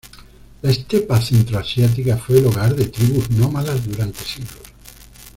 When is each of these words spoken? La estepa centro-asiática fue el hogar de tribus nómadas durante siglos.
La 0.63 0.71
estepa 0.71 1.21
centro-asiática 1.21 2.17
fue 2.17 2.39
el 2.39 2.47
hogar 2.47 2.73
de 2.75 2.87
tribus 2.87 3.29
nómadas 3.29 3.85
durante 3.85 4.17
siglos. 4.25 4.57